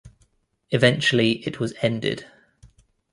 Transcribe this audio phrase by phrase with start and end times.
[0.71, 2.25] Eventually it was ended.